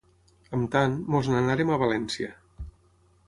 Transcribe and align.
Amb 0.59 0.69
tant, 0.75 0.95
ens 1.19 1.29
n'anàrem 1.33 1.73
a 1.75 1.79
València. 1.83 2.31